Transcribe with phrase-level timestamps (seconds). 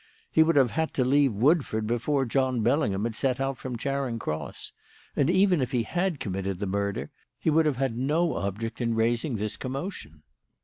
[0.31, 4.17] He would have had to leave Woodford before John Bellingham had set out from Charing
[4.17, 4.71] Cross.
[5.15, 8.95] And even if he had committed the murder, he would have had no object in
[8.95, 10.23] raising this commotion.